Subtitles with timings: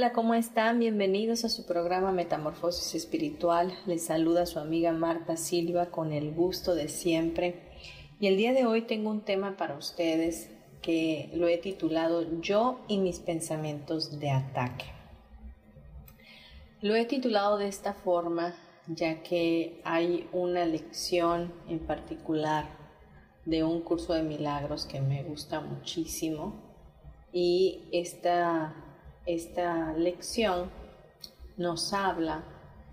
[0.00, 0.78] Hola, ¿cómo están?
[0.78, 3.70] Bienvenidos a su programa Metamorfosis Espiritual.
[3.84, 7.60] Les saluda su amiga Marta Silva con el gusto de siempre.
[8.18, 10.48] Y el día de hoy tengo un tema para ustedes
[10.80, 14.86] que lo he titulado Yo y mis pensamientos de ataque.
[16.80, 18.54] Lo he titulado de esta forma
[18.86, 22.64] ya que hay una lección en particular
[23.44, 26.54] de un curso de milagros que me gusta muchísimo
[27.34, 28.89] y esta
[29.26, 30.70] esta lección
[31.56, 32.44] nos habla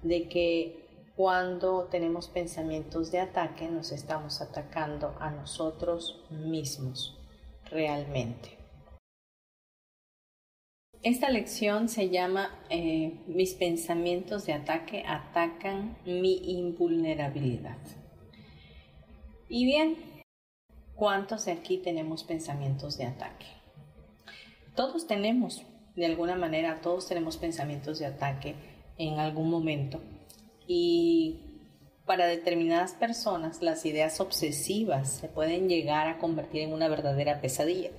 [0.03, 7.17] de que cuando tenemos pensamientos de ataque nos estamos atacando a nosotros mismos
[7.71, 8.57] realmente.
[11.03, 17.77] Esta lección se llama eh, Mis pensamientos de ataque atacan mi invulnerabilidad.
[19.47, 19.95] Y bien,
[20.95, 23.45] ¿cuántos de aquí tenemos pensamientos de ataque?
[24.75, 25.63] Todos tenemos
[25.97, 28.55] de alguna manera todos tenemos pensamientos de ataque
[28.97, 29.99] en algún momento
[30.67, 31.41] y
[32.05, 37.89] para determinadas personas las ideas obsesivas se pueden llegar a convertir en una verdadera pesadilla.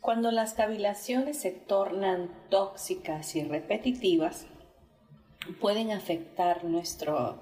[0.00, 4.46] Cuando las cavilaciones se tornan tóxicas y repetitivas,
[5.60, 7.38] pueden afectar nuestro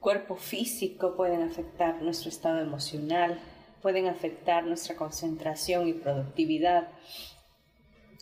[0.00, 3.38] cuerpo físico, pueden afectar nuestro estado emocional,
[3.80, 6.88] pueden afectar nuestra concentración y productividad,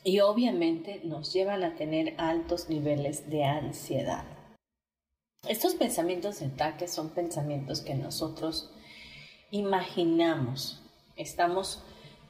[0.04, 4.24] y obviamente nos llevan a tener altos niveles de ansiedad.
[5.48, 8.70] Estos pensamientos de ataque son pensamientos que nosotros
[9.50, 10.82] imaginamos,
[11.16, 11.82] estamos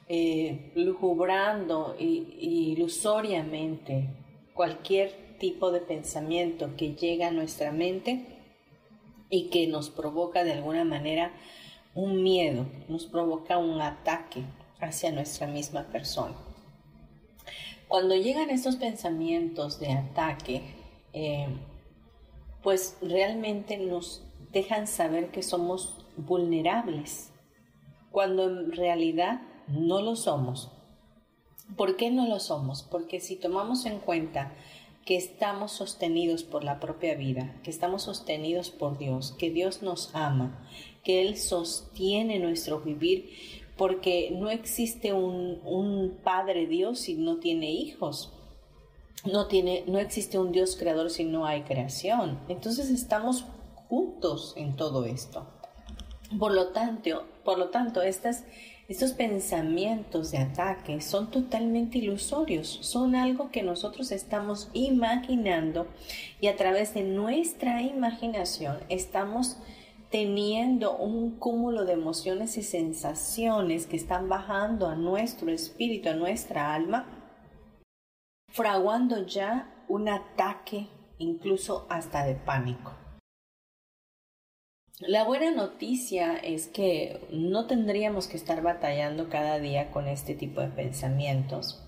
[0.07, 4.09] eh, lujubrando ilusoriamente
[4.53, 8.25] cualquier tipo de pensamiento que llega a nuestra mente
[9.29, 11.31] y que nos provoca de alguna manera
[11.93, 14.43] un miedo, nos provoca un ataque
[14.79, 16.35] hacia nuestra misma persona.
[17.91, 20.61] Cuando llegan estos pensamientos de ataque,
[21.11, 21.49] eh,
[22.63, 27.33] pues realmente nos dejan saber que somos vulnerables,
[28.09, 30.71] cuando en realidad no lo somos.
[31.75, 32.81] ¿Por qué no lo somos?
[32.81, 34.53] Porque si tomamos en cuenta
[35.05, 40.15] que estamos sostenidos por la propia vida, que estamos sostenidos por Dios, que Dios nos
[40.15, 40.65] ama,
[41.03, 43.31] que Él sostiene nuestro vivir,
[43.81, 48.31] porque no existe un, Padre Dios si no tiene hijos.
[49.25, 52.37] No, tiene, no existe un Dios creador si no hay creación.
[52.47, 53.43] Entonces estamos
[53.89, 55.47] juntos en todo esto.
[56.37, 63.49] Por lo tanto, por lo tanto estos pensamientos de ataque son totalmente ilusorios, son algo
[63.49, 65.87] que nosotros estamos imaginando
[66.39, 69.57] y a través de nuestra imaginación estamos
[70.11, 76.73] teniendo un cúmulo de emociones y sensaciones que están bajando a nuestro espíritu, a nuestra
[76.73, 77.07] alma,
[78.49, 82.93] fraguando ya un ataque incluso hasta de pánico.
[84.99, 90.61] La buena noticia es que no tendríamos que estar batallando cada día con este tipo
[90.61, 91.81] de pensamientos,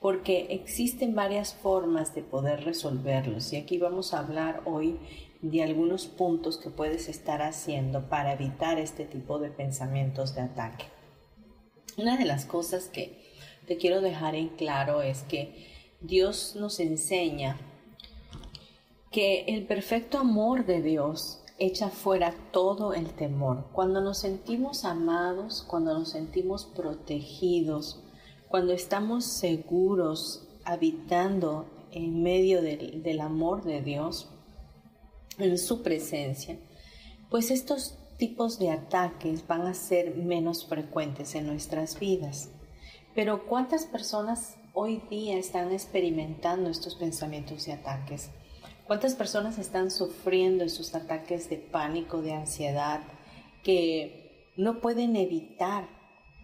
[0.00, 4.98] porque existen varias formas de poder resolverlos y aquí vamos a hablar hoy
[5.40, 10.86] de algunos puntos que puedes estar haciendo para evitar este tipo de pensamientos de ataque.
[11.96, 13.34] Una de las cosas que
[13.66, 15.66] te quiero dejar en claro es que
[16.00, 17.58] Dios nos enseña
[19.10, 23.66] que el perfecto amor de Dios echa fuera todo el temor.
[23.72, 28.00] Cuando nos sentimos amados, cuando nos sentimos protegidos,
[28.48, 34.28] cuando estamos seguros habitando en medio del, del amor de Dios,
[35.38, 36.58] en su presencia,
[37.30, 42.50] pues estos tipos de ataques van a ser menos frecuentes en nuestras vidas.
[43.14, 48.30] Pero ¿cuántas personas hoy día están experimentando estos pensamientos y ataques?
[48.86, 53.00] ¿Cuántas personas están sufriendo esos ataques de pánico, de ansiedad,
[53.62, 55.88] que no pueden evitar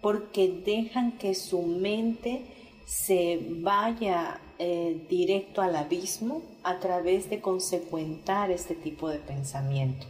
[0.02, 2.44] porque dejan que su mente
[2.84, 10.06] se vaya eh, directo al abismo a través de consecuentar este tipo de pensamiento.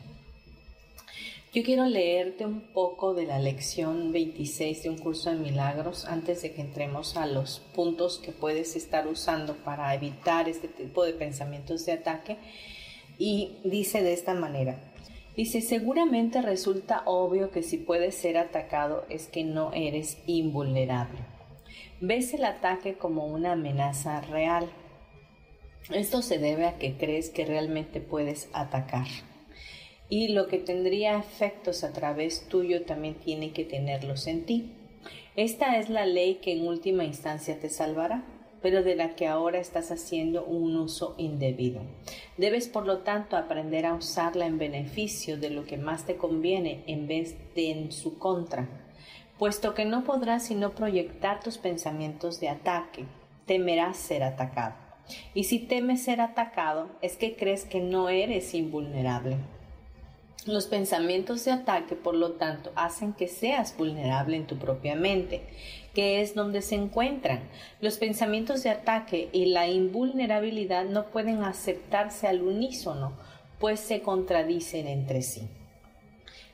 [1.55, 6.43] Yo quiero leerte un poco de la lección 26 de un curso de milagros antes
[6.43, 11.13] de que entremos a los puntos que puedes estar usando para evitar este tipo de
[11.13, 12.39] pensamientos de ataque.
[13.19, 14.81] Y dice de esta manera,
[15.37, 21.34] dice, seguramente resulta obvio que si puedes ser atacado es que no eres invulnerable.
[22.07, 24.69] Ves el ataque como una amenaza real.
[25.89, 29.07] Esto se debe a que crees que realmente puedes atacar
[30.11, 34.75] y lo que tendría efectos a través tuyo también tiene que tenerlos en ti.
[35.35, 38.23] Esta es la ley que en última instancia te salvará,
[38.61, 41.81] pero de la que ahora estás haciendo un uso indebido.
[42.37, 46.85] Debes, por lo tanto, aprender a usarla en beneficio de lo que más te conviene
[46.87, 48.84] en vez de en su contra,
[49.39, 53.05] puesto que no podrás sino proyectar tus pensamientos de ataque.
[53.47, 54.75] Temerás ser atacado.
[55.35, 59.37] Y si temes ser atacado, es que crees que no eres invulnerable.
[60.47, 65.43] Los pensamientos de ataque, por lo tanto, hacen que seas vulnerable en tu propia mente,
[65.95, 67.41] que es donde se encuentran.
[67.81, 73.13] Los pensamientos de ataque y la invulnerabilidad no pueden aceptarse al unísono,
[73.59, 75.49] pues se contradicen entre sí.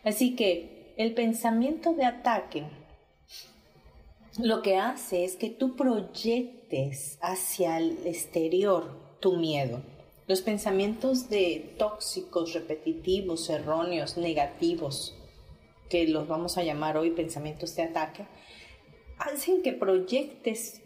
[0.04, 2.64] Así que el pensamiento de ataque
[4.36, 9.80] lo que hace es que tú proyectes hacia el exterior tu miedo
[10.26, 15.14] los pensamientos de tóxicos, repetitivos, erróneos, negativos,
[15.88, 18.26] que los vamos a llamar hoy pensamientos de ataque,
[19.18, 20.82] hacen que proyectes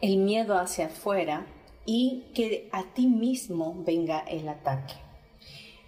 [0.00, 1.44] el miedo hacia afuera
[1.84, 5.05] y que a ti mismo venga el ataque.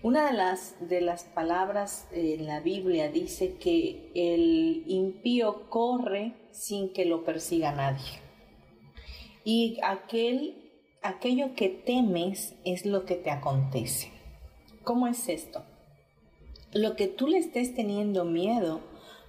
[0.09, 6.95] Una de las, de las palabras en la Biblia dice que el impío corre sin
[6.95, 8.23] que lo persiga nadie.
[9.45, 10.73] Y aquel
[11.03, 14.11] aquello que temes es lo que te acontece.
[14.83, 15.63] ¿Cómo es esto?
[16.73, 18.81] Lo que tú le estés teniendo miedo,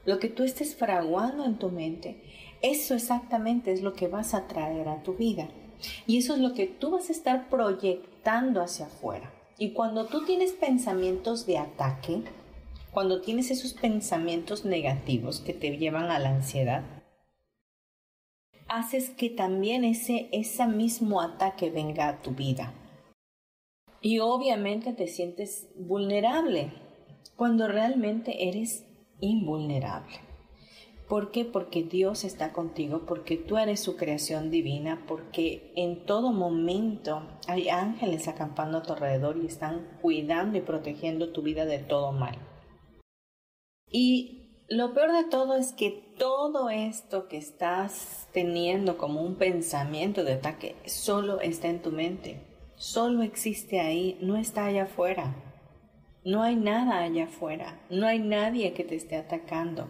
[0.06, 2.24] lo que tú estés fraguando en tu mente,
[2.62, 5.50] eso exactamente es lo que vas a traer a tu vida.
[6.08, 9.34] Y eso es lo que tú vas a estar proyectando hacia afuera.
[9.62, 12.24] Y cuando tú tienes pensamientos de ataque,
[12.92, 16.84] cuando tienes esos pensamientos negativos que te llevan a la ansiedad,
[18.70, 20.30] haces que también ese,
[20.68, 22.74] mismo ataque venga a tu vida.
[24.02, 26.72] Y obviamente te sientes vulnerable
[27.36, 28.86] cuando realmente eres
[29.20, 30.29] invulnerable.
[31.10, 31.44] ¿Por qué?
[31.44, 37.70] Porque Dios está contigo, porque tú eres su creación divina, porque en todo momento hay
[37.70, 42.38] ángeles acampando a tu alrededor y están cuidando y protegiendo tu vida de todo mal.
[43.92, 50.24] Y lo peor de todo es que todo esto que estás teniendo como un pensamiento
[50.24, 52.40] de ataque solo está en tu mente,
[52.76, 55.49] solo existe ahí, no está allá afuera.
[56.26, 59.88] No hay nada allá afuera, no hay nadie que te esté atacando.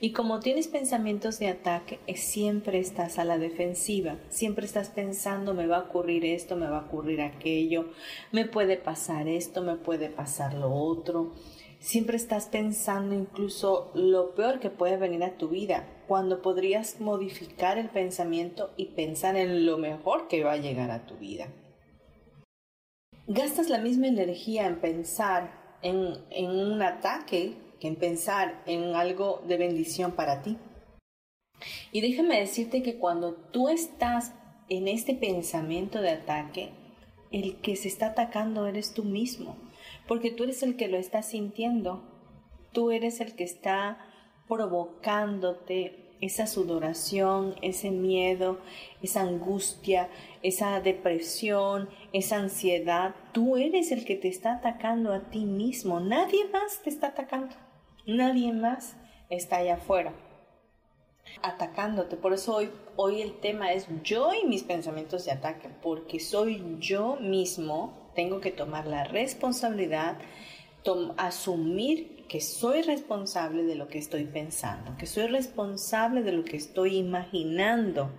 [0.00, 5.66] Y como tienes pensamientos de ataque, siempre estás a la defensiva, siempre estás pensando, me
[5.66, 7.92] va a ocurrir esto, me va a ocurrir aquello,
[8.32, 11.32] me puede pasar esto, me puede pasar lo otro
[11.80, 17.78] Siempre estás pensando incluso lo peor que puede venir a tu vida, cuando podrías modificar
[17.78, 21.52] el pensamiento y pensar en lo mejor que va a llegar a tu vida.
[23.28, 26.16] Gastas la misma energía en pensar en,
[26.50, 30.56] un ataque que en pensar en algo de bendición para ti.
[31.92, 34.32] Y déjame decirte que cuando tú estás
[34.68, 36.70] en este pensamiento de ataque,
[37.30, 39.56] el que se está atacando eres tú mismo
[40.08, 42.02] porque tú eres el que lo está sintiendo,
[42.72, 43.98] tú eres el que está
[44.48, 48.58] provocándote esa sudoración, ese miedo,
[49.02, 50.08] esa angustia,
[50.42, 53.14] esa depresión, esa ansiedad.
[53.32, 56.00] Tú eres el que te está atacando a ti mismo.
[56.00, 57.54] Nadie más te está atacando.
[58.06, 58.96] Nadie más
[59.30, 60.12] está allá afuera
[61.42, 62.16] atacándote.
[62.16, 66.76] Por eso hoy, hoy el tema es yo y mis pensamientos de ataque, porque soy
[66.80, 70.18] yo mismo tengo que tomar la responsabilidad,
[71.18, 76.56] asumir que soy responsable de lo que estoy pensando, que soy responsable de lo que
[76.56, 78.10] estoy imaginando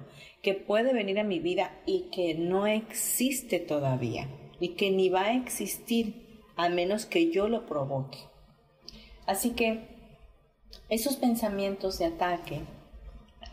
[0.41, 4.27] que puede venir a mi vida y que no existe todavía
[4.59, 8.19] y que ni va a existir a menos que yo lo provoque.
[9.25, 9.87] Así que
[10.89, 12.61] esos pensamientos de ataque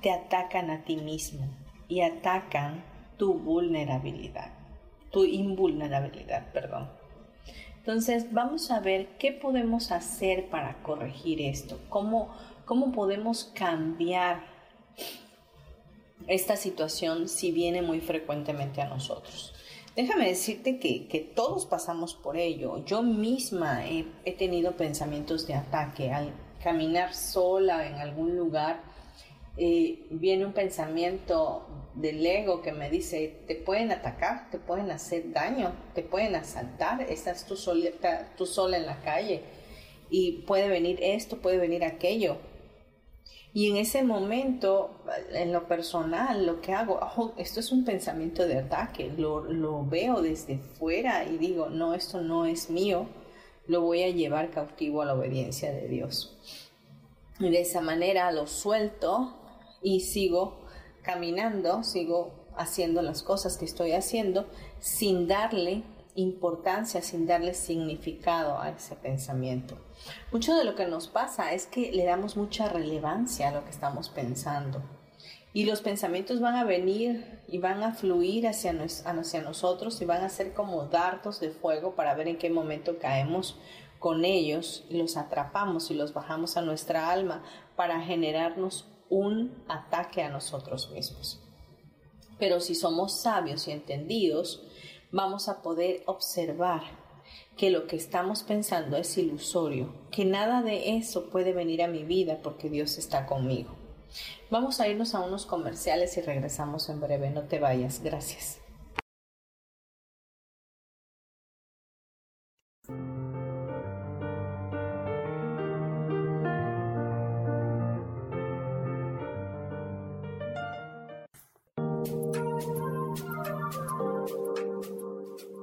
[0.01, 1.47] te atacan a ti mismo
[1.89, 2.85] y atacan
[3.19, 4.53] tu vulnerabilidad,
[5.11, 6.91] tu invulnerabilidad, perdón.
[7.87, 14.43] Entonces, vamos a ver qué podemos hacer para corregir esto, cómo, cómo podemos cambiar
[16.27, 19.55] esta situación si viene muy frecuentemente a nosotros.
[19.95, 22.85] Déjame decirte que, todos pasamos por ello.
[22.85, 26.11] Yo misma he, he, tenido pensamientos de ataque.
[26.11, 28.83] Al caminar sola en algún lugar,
[29.57, 35.33] eh, viene un pensamiento del ego que me dice, te pueden atacar, te pueden hacer
[35.33, 37.91] daño, te pueden asaltar, estás tú sola,
[38.37, 39.43] tú sola en la calle
[40.11, 42.37] y puede venir esto, puede venir aquello.
[43.55, 44.91] Y en ese momento,
[45.33, 47.01] en lo personal, lo que hago,
[47.39, 52.21] esto es un pensamiento de ataque, lo, lo veo desde fuera y digo, no, esto
[52.21, 53.07] no es mío,
[53.67, 56.37] lo voy a llevar cautivo a la obediencia de Dios.
[57.41, 59.46] Y de esa manera lo suelto
[59.83, 60.67] y sigo
[61.03, 64.47] caminando, sigo haciendo las cosas que estoy haciendo
[64.81, 69.77] sin darle importancia, sin darle significado a ese pensamiento.
[70.33, 73.71] Mucho de lo que nos pasa es que le damos mucha relevancia a lo que
[73.71, 74.83] estamos pensando.
[75.53, 80.23] Y los pensamientos van a venir y van a fluir hacia, hacia nosotros y van
[80.23, 83.59] a ser como dardos de fuego para ver en qué momento caemos
[83.99, 87.43] con ellos, los atrapamos y los bajamos a nuestra alma
[87.75, 91.41] para generarnos un ataque a nosotros mismos.
[92.39, 94.63] Pero si somos sabios y entendidos,
[95.11, 96.83] vamos a poder observar
[97.57, 102.05] que lo que estamos pensando es ilusorio, que nada de eso puede venir a mi
[102.05, 103.75] vida porque Dios está conmigo.
[104.51, 107.31] Vamos a irnos a unos comerciales y regresamos en breve.
[107.31, 108.01] No te vayas.
[108.03, 108.61] Gracias.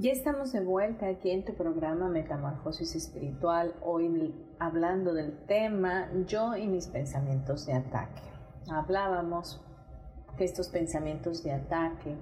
[0.00, 6.56] Ya estamos de vuelta aquí en tu programa Metamorfosis Espiritual, hoy hablando del tema yo
[6.56, 8.22] y mis pensamientos de ataque.
[8.70, 9.60] Hablábamos
[10.38, 12.16] que estos pensamientos de ataque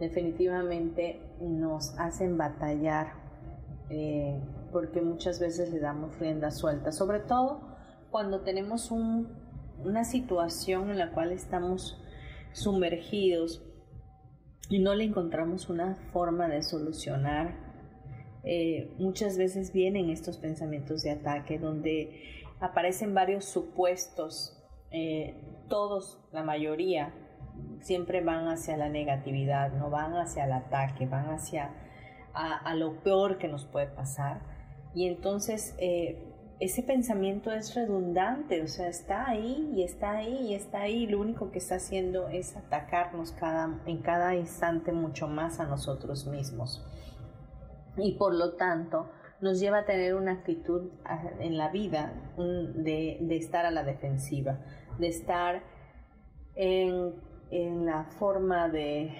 [0.00, 3.12] definitivamente nos hacen batallar
[3.90, 4.40] eh,
[4.72, 7.60] porque muchas veces le damos rienda suelta, sobre todo
[8.10, 12.02] cuando tenemos una situación en la cual estamos
[12.52, 13.67] sumergidos
[14.68, 17.56] y no le encontramos una forma de solucionar,
[18.44, 25.34] eh, muchas veces vienen estos pensamientos de ataque donde aparecen varios supuestos, eh,
[25.68, 27.12] todos, la mayoría,
[27.80, 31.72] siempre van hacia la negatividad, no van hacia el ataque, van hacia
[32.34, 34.40] a, lo peor que nos puede pasar.
[34.94, 36.27] Y entonces eh,
[36.60, 41.20] ese pensamiento es redundante, o sea, está ahí y está ahí y está ahí, lo
[41.20, 46.84] único que está haciendo es atacarnos cada, en cada instante mucho más a nosotros mismos.
[47.96, 49.08] Y por lo tanto,
[49.40, 50.90] nos lleva a tener una actitud
[51.38, 54.58] en la vida de, estar a la defensiva,
[54.98, 55.62] de estar
[56.56, 57.14] en,
[57.50, 59.14] en la forma de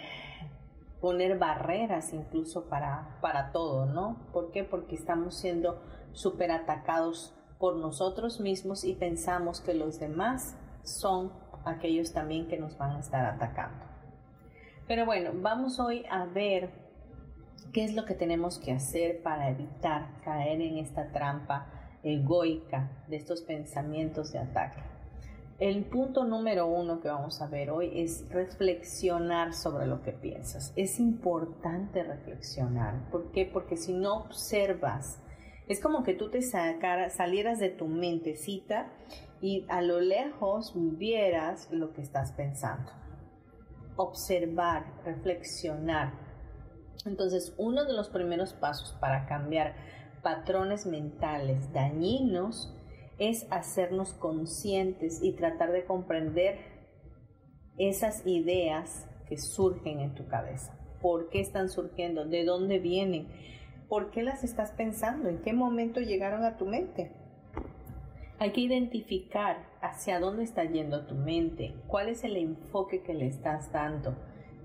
[1.00, 4.26] poner barreras incluso para, para todo, ¿no?
[4.32, 4.64] ¿Por qué?
[4.64, 5.80] Porque estamos siendo
[6.12, 11.32] súper atacados por nosotros mismos y pensamos que los demás son
[11.64, 13.84] aquellos también que nos van a estar atacando.
[14.86, 16.70] Pero bueno, vamos hoy a ver
[17.72, 21.66] qué es lo que tenemos que hacer para evitar caer en esta trampa
[22.02, 24.80] egoica de estos pensamientos de ataque.
[25.58, 30.72] El punto número uno que vamos a ver hoy es reflexionar sobre lo que piensas.
[30.76, 33.10] Es importante reflexionar.
[33.10, 33.44] ¿Por qué?
[33.44, 35.20] Porque si no observas,
[35.68, 38.90] es como que tú te salieras de tu mentecita
[39.40, 42.90] y a lo lejos vieras lo que estás pensando.
[43.96, 46.12] Observar, reflexionar.
[47.04, 49.76] Entonces, uno de los primeros pasos para cambiar
[50.22, 52.74] patrones mentales dañinos
[53.18, 56.58] es hacernos conscientes y tratar de comprender
[57.76, 60.78] esas ideas que surgen en tu cabeza.
[61.00, 62.24] ¿Por qué están surgiendo?
[62.24, 63.28] ¿De dónde vienen?
[63.88, 65.30] ¿Por qué las estás pensando?
[65.30, 67.10] ¿En qué momento llegaron a tu mente?
[68.38, 73.26] Hay que identificar hacia dónde está yendo tu mente, cuál es el enfoque que le
[73.26, 74.14] estás dando.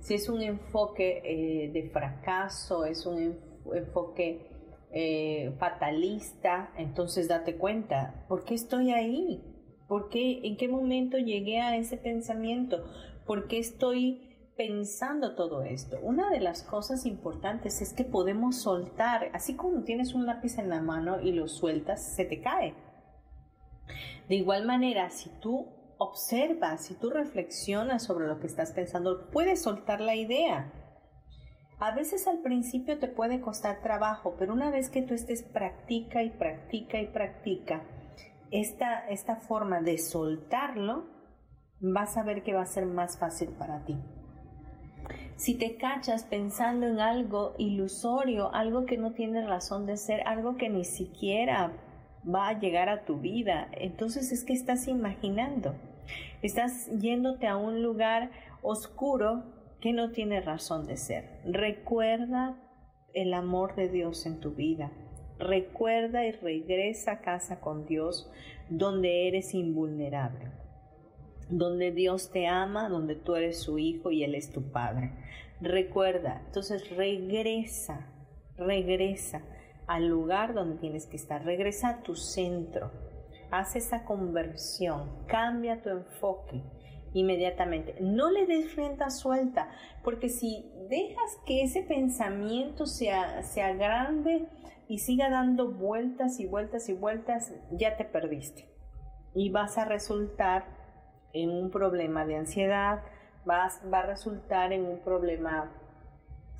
[0.02, 3.40] Si es un enfoque eh, de fracaso, es un
[3.74, 4.46] enfoque
[4.92, 9.42] eh, fatalista, entonces date cuenta, ¿por qué estoy ahí?
[9.88, 12.84] ¿Por qué, en qué momento llegué a ese pensamiento?
[13.26, 16.00] ¿Por qué estoy pensando todo esto?
[16.02, 20.70] Una de las cosas importantes es que podemos soltar, así como tienes un lápiz en
[20.70, 22.74] la mano y lo sueltas, se te cae.
[24.30, 25.68] De igual manera, si tú
[25.98, 30.72] observas, si tú reflexionas sobre lo que estás pensando, puedes soltar la idea
[31.84, 36.24] a veces al principio te puede costar trabajo, pero una vez que tú estés practica
[36.24, 37.84] y practica y practica
[38.52, 41.04] esta, esta forma de soltarlo,
[41.82, 43.98] vas a ver que va a ser más fácil para ti.
[45.44, 50.56] Si te cachas pensando en algo ilusorio, algo que no tiene razón de ser, algo
[50.56, 51.74] que ni siquiera
[52.26, 55.76] va a llegar a tu vida, entonces es que estás imaginando.
[56.42, 59.44] Estás yéndote a un lugar oscuro
[59.82, 61.42] que no tiene razón de ser.
[61.44, 62.56] Recuerda
[63.14, 64.94] el amor de Dios en tu vida.
[65.40, 68.32] Recuerda y regresa a casa con Dios
[68.70, 70.52] donde eres invulnerable,
[71.58, 75.12] donde Dios te ama, donde tú eres su hijo y Él es tu padre.
[75.62, 78.08] Recuerda, entonces regresa,
[78.58, 79.42] regresa
[79.88, 82.92] al lugar donde tienes que estar, regresa a tu centro,
[83.52, 86.64] haz esa conversión, cambia tu enfoque
[87.14, 87.96] inmediatamente.
[88.02, 89.70] No le des rienda suelta,
[90.04, 94.48] porque si dejas que ese pensamiento sea, sea grande
[94.88, 98.68] y siga dando vueltas y vueltas y vueltas, ya te perdiste.
[99.36, 100.83] Y vas a resultar
[101.34, 103.02] en un problema de ansiedad,
[103.46, 105.72] vas, va a resultar en un problema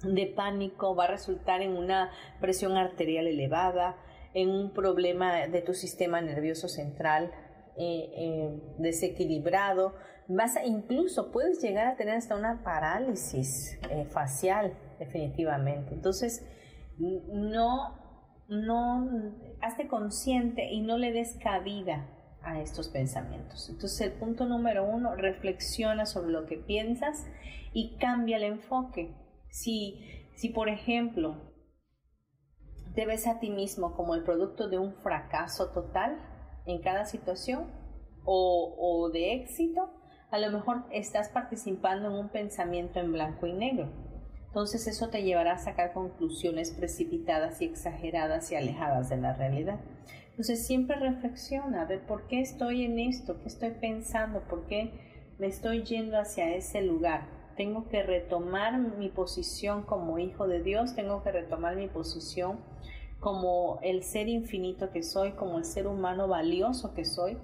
[0.04, 3.96] de pánico, va a resultar en una presión arterial elevada,
[4.34, 7.32] en un problema de tu sistema nervioso central
[7.76, 9.96] eh, eh, desequilibrado,
[10.28, 15.94] vas a, incluso puedes llegar a tener hasta una parálisis eh, facial, definitivamente.
[15.94, 16.46] Entonces,
[17.00, 18.00] no,
[18.48, 22.13] no, hazte consciente y no le des cabida
[22.44, 23.70] a estos pensamientos.
[23.70, 27.26] Entonces, el punto número uno, reflexiona sobre lo que piensas
[27.74, 29.16] y cambia el enfoque.
[29.50, 30.00] Si,
[30.36, 31.54] si por ejemplo,
[32.96, 36.18] te ves a ti mismo como el producto de un fracaso total
[36.66, 37.72] en cada situación
[38.26, 39.90] o, o de éxito,
[40.32, 43.92] a lo mejor estás participando en un pensamiento en blanco y negro.
[44.48, 49.80] Entonces eso te llevará a sacar conclusiones precipitadas y exageradas y alejadas de la realidad.
[50.34, 53.40] Entonces siempre reflexiona, ¿por qué estoy en esto?
[53.40, 54.42] ¿Qué estoy pensando?
[54.42, 54.92] ¿Por qué
[55.38, 57.28] me estoy yendo hacia ese lugar?
[57.56, 62.62] Tengo que retomar mi posición como hijo de Dios, tengo que retomar mi posición
[63.20, 67.38] como el ser infinito que soy, como el ser humano valioso que soy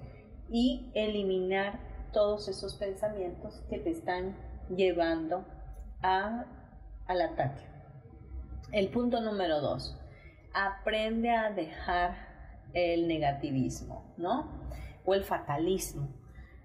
[0.50, 1.78] y eliminar
[2.12, 4.36] todos esos pensamientos que te están
[4.68, 5.44] llevando
[6.02, 6.44] a,
[7.06, 7.62] al ataque.
[8.72, 9.96] El punto número dos,
[10.52, 12.29] aprende a dejar
[12.74, 14.48] el negativismo, ¿no?
[15.04, 16.08] O el fatalismo.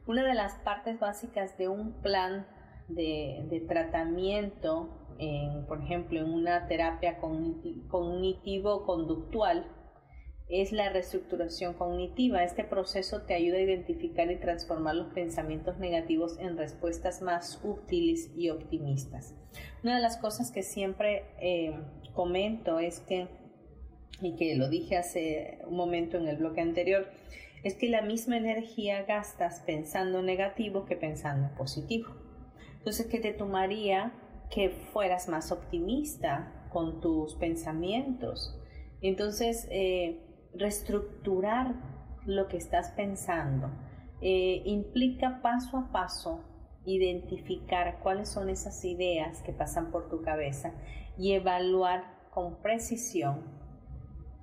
[0.07, 2.45] Una de las partes básicas de un plan
[2.87, 9.65] de, tratamiento, en, por ejemplo, en una terapia cognitivo-conductual,
[10.47, 12.43] es la reestructuración cognitiva.
[12.43, 18.31] Este proceso te ayuda a identificar y transformar los pensamientos negativos en respuestas más útiles
[18.35, 19.33] y optimistas.
[19.83, 21.75] Una de las cosas que siempre eh,
[22.13, 23.27] comento es que,
[24.21, 27.07] y que lo dije hace un momento en el bloque anterior,
[27.63, 32.09] es que la misma energía gastas pensando negativo que pensando positivo.
[32.77, 34.13] Entonces, ¿qué te tomaría
[34.51, 38.55] que fueras más optimista con tus pensamientos?
[39.01, 40.19] Entonces, eh,
[40.53, 41.75] reestructurar
[42.25, 43.71] lo que estás pensando
[44.21, 46.43] eh, implica paso a paso
[46.85, 50.73] identificar cuáles son esas ideas que pasan por tu cabeza
[51.17, 53.64] y evaluar con precisión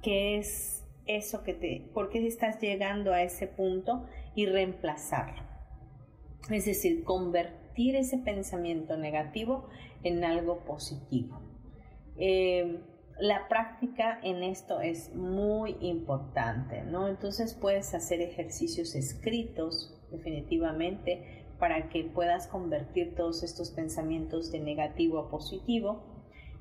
[0.02, 5.42] qué es eso que te, por qué estás llegando a ese punto y reemplazarlo.
[6.50, 9.68] Es decir, convertir ese pensamiento negativo
[10.02, 11.40] en algo positivo.
[12.16, 12.80] Eh,
[13.18, 17.08] la práctica en esto es muy importante, ¿no?
[17.08, 25.18] Entonces puedes hacer ejercicios escritos, definitivamente, para que puedas convertir todos estos pensamientos de negativo
[25.18, 26.02] a positivo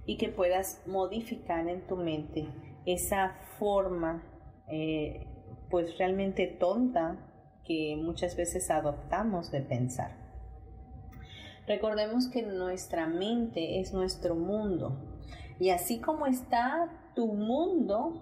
[0.05, 2.47] y que puedas modificar en tu mente
[2.85, 4.23] esa forma,
[4.67, 5.27] eh,
[5.69, 7.17] pues realmente tonta
[7.65, 10.11] que muchas veces adoptamos de pensar.
[11.67, 14.97] Recordemos que nuestra mente es nuestro mundo
[15.59, 18.13] y así como está tu mundo,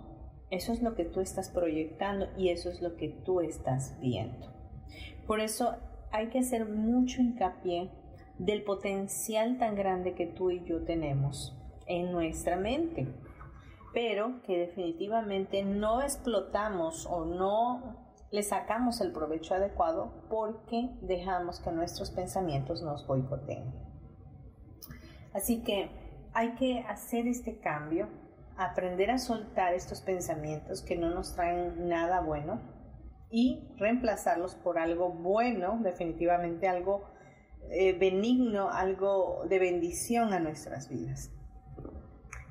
[0.51, 4.53] eso es lo que tú estás proyectando y eso es lo que tú estás viendo.
[5.25, 5.77] Por eso
[6.11, 7.89] hay que hacer mucho hincapié
[8.39, 13.07] del potencial tan grande que tú y yo tenemos en nuestra mente,
[13.93, 21.71] pero que definitivamente no explotamos o no le sacamos el provecho adecuado porque dejamos que
[21.71, 23.73] nuestros pensamientos nos boicoteen.
[25.33, 25.89] Así que
[26.33, 28.07] hay que hacer este cambio,
[28.55, 32.61] aprender a soltar estos pensamientos que no nos traen nada bueno
[33.31, 37.09] y reemplazarlos por algo bueno, definitivamente algo
[37.71, 41.31] eh, benigno, algo de bendición a nuestras vidas.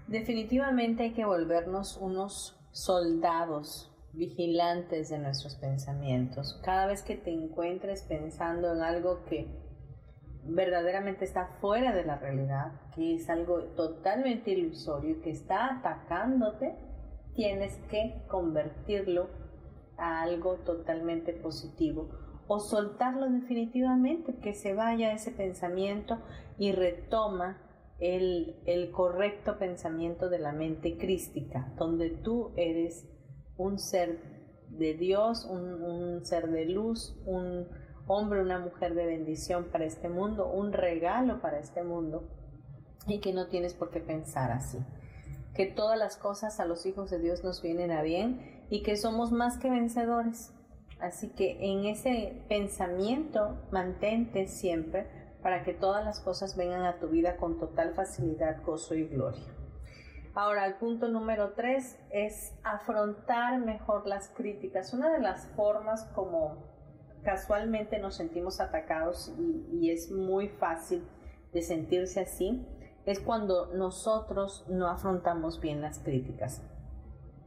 [0.09, 6.59] Definitivamente hay que volvernos unos soldados vigilantes de nuestros pensamientos.
[6.64, 9.47] Cada vez que te encuentres pensando en algo que
[10.44, 16.75] verdaderamente está fuera de la realidad, que es algo totalmente ilusorio y que está atacándote,
[17.35, 19.29] tienes que convertirlo
[19.99, 22.09] a algo totalmente positivo
[22.47, 26.16] o soltarlo definitivamente, que se vaya ese pensamiento
[26.57, 27.59] y retoma
[27.99, 33.07] el, correcto pensamiento de la mente crística, donde tú eres
[33.57, 34.19] un ser
[34.71, 37.67] de Dios, un ser de luz, un
[38.09, 42.29] hombre, una mujer de bendición para este mundo, un regalo para este mundo
[43.07, 44.79] y que no tienes por qué pensar así.
[45.55, 48.97] Que todas las cosas a los hijos de Dios nos vienen a bien y que
[48.97, 50.53] somos más que vencedores.
[51.01, 55.07] Así que en ese pensamiento mantente siempre
[55.42, 59.44] para que todas las cosas vengan a tu vida con total facilidad, gozo y gloria.
[60.35, 64.92] Ahora, el punto número tres es afrontar mejor las críticas.
[64.92, 66.64] Una de las formas como
[67.22, 69.33] casualmente nos sentimos atacados
[69.72, 71.05] y, es muy fácil
[71.53, 72.66] de sentirse así,
[73.05, 76.62] es cuando nosotros no afrontamos bien las críticas.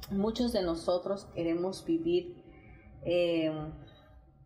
[0.09, 2.43] Muchos de nosotros queremos vivir
[3.03, 3.53] eh,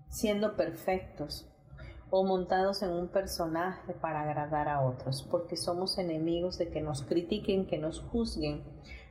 [0.10, 1.51] siendo perfectos
[2.17, 7.01] o montados en un personaje para agradar a otros, porque somos enemigos de que nos
[7.01, 8.63] critiquen, que nos juzguen.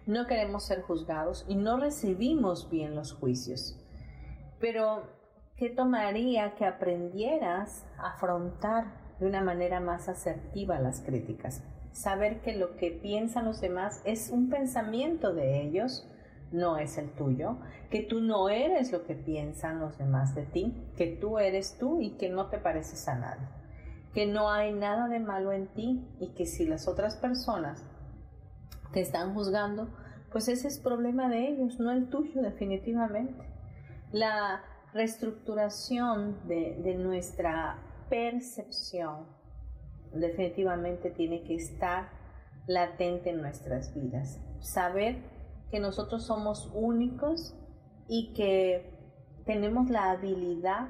[0.06, 3.76] No queremos ser juzgados y no recibimos bien los juicios.
[4.58, 5.02] Pero
[5.56, 8.86] ¿Qué tomaría que aprendieras a afrontar
[9.20, 11.62] de una manera más asertiva las críticas?
[11.92, 16.08] Saber que lo que piensan los demás es un pensamiento de ellos,
[16.52, 17.56] no es el tuyo,
[17.90, 22.00] que tú no eres lo que piensan los demás de ti, que tú eres tú
[22.00, 23.46] y que no te pareces a nadie,
[24.12, 27.84] que no hay nada de malo en ti y que si las otras personas
[28.92, 29.88] te están juzgando,
[30.32, 33.44] pues ese es problema de ellos, no el tuyo definitivamente.
[34.12, 37.78] La reestructuración de, nuestra
[38.08, 39.26] percepción
[40.12, 42.08] definitivamente tiene que estar
[42.66, 44.40] latente en nuestras vidas.
[44.60, 45.18] Saber
[45.74, 47.52] que nosotros somos únicos
[48.06, 48.92] y que
[49.44, 50.86] tenemos la habilidad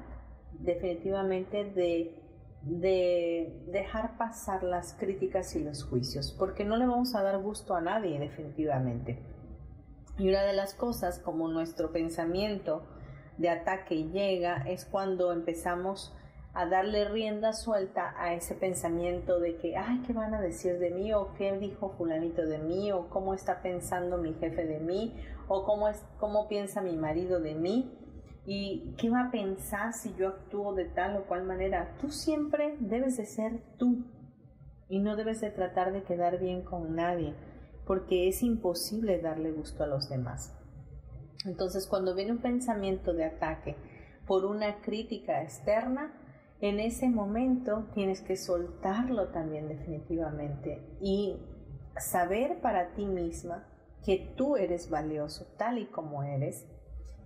[0.59, 2.21] definitivamente de,
[2.61, 7.73] de, dejar pasar las críticas y los juicios, porque no le vamos a dar gusto
[7.73, 9.23] a nadie definitivamente.
[10.19, 12.85] Y una de las cosas como nuestro pensamiento
[13.39, 16.15] de ataque llega es cuando empezamos
[16.55, 20.89] a darle rienda suelta a ese pensamiento de que, ay, ¿qué van a decir de
[20.89, 21.11] mí?
[21.11, 25.13] o qué dijo fulanito de mí, o cómo está pensando mi jefe de mí,
[25.49, 27.91] o cómo, es, cómo piensa mi marido de mí,
[28.45, 31.97] y qué va a pensar si yo actúo de tal o cual manera.
[31.99, 34.05] Tú siempre debes de ser tú
[34.87, 37.33] y no debes de tratar de quedar bien con nadie,
[37.85, 40.55] porque es imposible darle gusto a los demás.
[41.43, 43.75] Entonces, cuando viene un pensamiento de ataque
[44.25, 46.13] por una crítica externa,
[46.61, 51.37] en ese momento tienes que soltarlo también definitivamente y
[51.97, 53.67] saber para ti misma
[54.03, 56.67] que tú eres valioso tal y como eres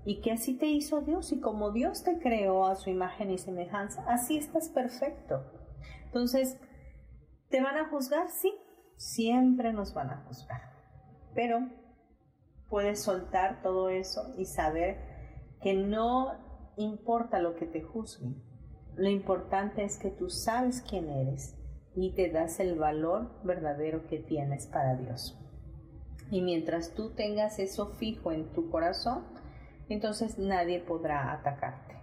[0.06, 3.38] y que así te hizo Dios y como Dios te creó a su imagen y
[3.38, 5.44] semejanza, así estás perfecto.
[6.06, 6.58] Entonces,
[7.50, 8.30] ¿te van a juzgar?
[8.30, 8.54] Sí,
[8.96, 10.62] siempre nos van a juzgar.
[11.36, 11.70] Pero
[12.70, 14.98] puedes soltar todo eso y saber
[15.62, 18.49] que no importa lo que te juzguen.
[19.00, 21.56] Lo importante es que tú sabes quién eres
[21.96, 25.40] y te das el valor verdadero que tienes para Dios.
[26.30, 29.24] Y mientras tú tengas eso fijo en tu corazón,
[29.88, 31.96] entonces nadie podrá atacarte,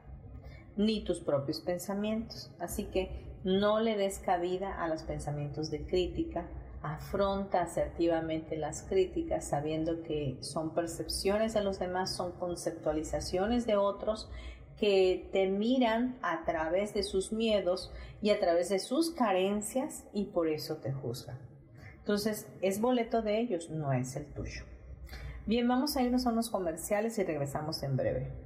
[0.79, 2.51] ni tus propios pensamientos.
[2.59, 6.49] Así que no le des cabida a los pensamientos de crítica,
[6.81, 14.31] afronta asertivamente las críticas sabiendo que son percepciones de los demás, son conceptualizaciones de otros
[14.79, 20.25] que te miran a través de sus miedos y a través de sus carencias y
[20.25, 21.39] por eso te juzgan.
[21.99, 24.63] Entonces, es boleto de ellos, no es el tuyo.
[25.47, 28.46] Bien, vamos a irnos a unos comerciales y regresamos en breve.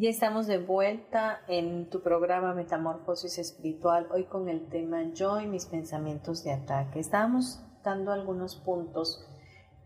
[0.00, 5.48] Ya estamos de vuelta en tu programa Metamorfosis Espiritual, hoy con el tema Yo y
[5.48, 7.00] mis pensamientos de ataque.
[7.00, 9.28] Estamos dando algunos puntos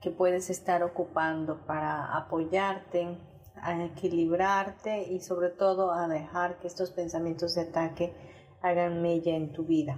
[0.03, 3.17] que puedes estar ocupando para apoyarte,
[3.55, 8.13] a equilibrarte y sobre todo a dejar que estos pensamientos de ataque
[8.61, 9.97] hagan mella en tu vida.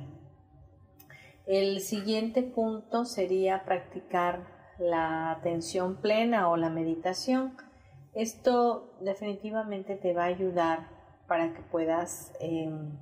[1.45, 4.47] El siguiente punto sería practicar
[4.79, 7.57] la atención plena o la meditación
[8.15, 10.89] esto definitivamente te va a ayudar
[11.27, 12.99] para que puedas em,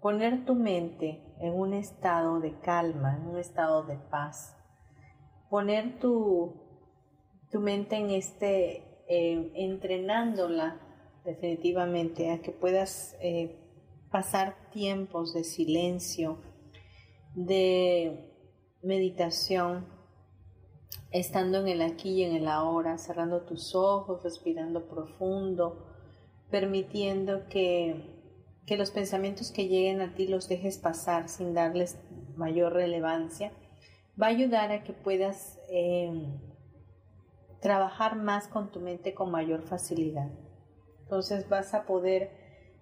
[0.00, 4.56] poner tu mente en un estado de calma, en un estado de paz.
[5.48, 6.54] Poner tu,
[7.50, 10.80] tu mente en este, em, entrenándola
[11.24, 13.58] definitivamente a que puedas eh,
[14.10, 16.38] pasar tiempos de silencio,
[17.34, 18.32] de
[18.82, 19.86] meditación,
[21.10, 25.86] estando en el aquí y en el ahora, cerrando tus ojos, respirando profundo,
[26.50, 28.16] permitiendo que,
[28.76, 31.98] los pensamientos que lleguen a ti los dejes pasar sin darles
[32.36, 33.50] mayor relevancia,
[34.20, 36.38] va a ayudar a que puedas em,
[37.60, 40.28] trabajar más con tu mente con mayor facilidad.
[41.00, 42.30] Entonces vas a poder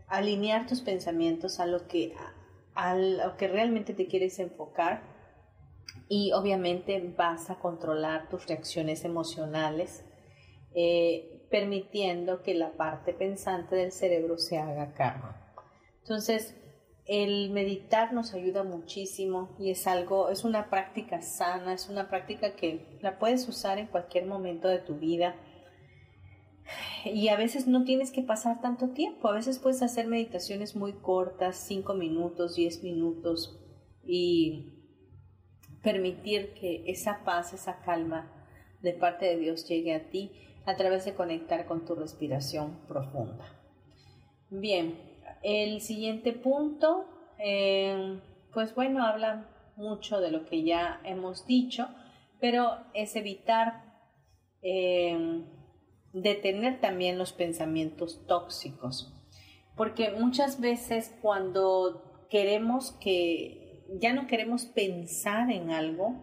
[0.08, 2.14] alinear tus pensamientos a lo que,
[2.74, 5.15] a lo que realmente te quieres enfocar
[6.08, 10.04] y obviamente vas a controlar tus reacciones emocionales,
[10.74, 15.28] eh, permitiendo que la parte pensante del cerebro se haga cargo.
[16.02, 16.54] Entonces,
[17.06, 22.54] el meditar nos ayuda muchísimo y es algo, es una práctica sana, es una práctica
[22.56, 25.36] que la puedes usar en cualquier momento de tu vida.
[27.04, 30.94] Y a veces no tienes que pasar tanto tiempo, a veces puedes hacer meditaciones muy
[30.94, 33.60] cortas, 5 minutos, 10 minutos,
[34.04, 34.75] y
[35.86, 38.28] permitir que esa paz, esa calma
[38.82, 40.32] de parte de Dios llegue a ti
[40.64, 43.44] a través de conectar con tu respiración profunda.
[44.50, 44.98] Bien,
[45.44, 47.06] el siguiente punto,
[47.38, 48.20] eh,
[48.52, 51.86] pues bueno, habla mucho de lo que ya hemos dicho,
[52.40, 53.84] pero es evitar
[54.62, 55.44] eh,
[56.12, 59.14] detener también los pensamientos tóxicos,
[59.76, 63.65] porque muchas veces cuando queremos que
[64.00, 66.14] ya no queremos pensar en algo,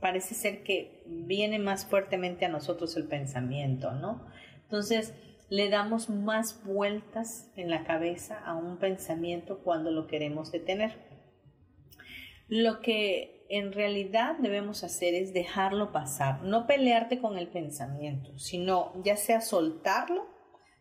[0.00, 4.26] parece ser que viene más fuertemente a nosotros el pensamiento, ¿no?
[4.62, 5.14] Entonces,
[5.48, 10.92] le damos más vueltas en la cabeza a un pensamiento cuando lo queremos detener.
[12.48, 18.92] Lo que en realidad debemos hacer es dejarlo pasar, no pelearte con el pensamiento, sino
[19.02, 20.28] ya sea soltarlo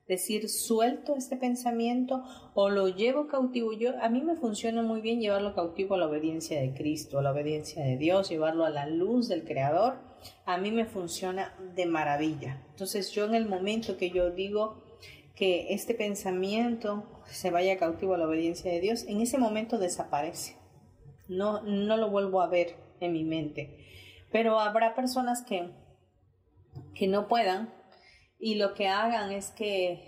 [0.09, 2.23] decir suelto este pensamiento
[2.55, 3.71] o lo llevo cautivo.
[3.73, 7.21] Yo, a mí me funciona muy bien llevarlo cautivo a la obediencia de Cristo, a
[7.21, 9.99] la obediencia de Dios, llevarlo a la luz del Creador.
[10.45, 12.61] A mí me funciona de maravilla.
[12.71, 14.83] Entonces yo en el momento que yo digo
[15.35, 20.57] que este pensamiento se vaya cautivo a la obediencia de Dios, en ese momento desaparece.
[21.27, 23.77] No, no lo vuelvo a ver en mi mente.
[24.31, 25.69] Pero habrá personas que,
[26.95, 27.78] que no puedan
[28.39, 29.99] y lo que hagan es que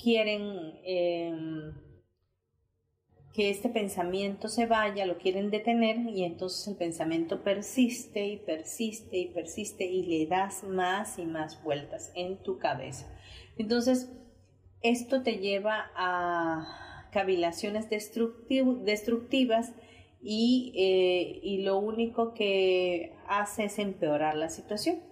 [0.00, 1.74] quieren em,
[3.32, 9.16] que este pensamiento se vaya, lo quieren detener y entonces el pensamiento persiste y persiste
[9.16, 13.10] y persiste y le das más y más vueltas en tu cabeza.
[13.56, 14.12] Entonces,
[14.82, 19.72] esto te lleva a cavilaciones destructivas
[20.20, 25.11] y, eh, y lo único que hace es empeorar la situación.